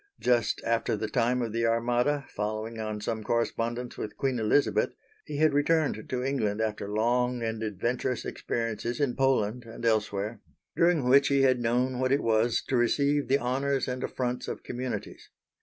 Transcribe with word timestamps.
Just 0.19 0.63
after 0.65 0.97
the 0.97 1.07
time 1.07 1.43
of 1.43 1.53
the 1.53 1.67
Armada, 1.67 2.25
following 2.29 2.79
on 2.79 3.01
some 3.01 3.23
correspondence 3.23 3.99
with 3.99 4.17
Queen 4.17 4.39
Elizabeth, 4.39 4.95
he 5.25 5.37
had 5.37 5.53
returned 5.53 6.09
to 6.09 6.23
England 6.23 6.59
after 6.59 6.89
long 6.89 7.43
and 7.43 7.61
adventurous 7.61 8.25
experiences 8.25 8.99
in 8.99 9.15
Poland 9.15 9.63
and 9.63 9.85
elsewhere, 9.85 10.41
during 10.75 11.07
which 11.07 11.27
he 11.27 11.43
had 11.43 11.59
known 11.59 11.99
what 11.99 12.11
it 12.11 12.23
was 12.23 12.63
to 12.67 12.75
receive 12.75 13.27
the 13.27 13.37
honours 13.37 13.87
and 13.87 14.03
affronts 14.03 14.47
of 14.47 14.63
communities. 14.63 15.29